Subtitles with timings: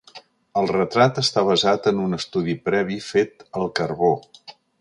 [0.61, 4.15] El retrat està basat en un estudi previ fet al carbó.